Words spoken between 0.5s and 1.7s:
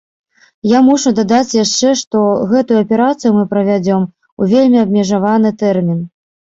Я мушу дадаць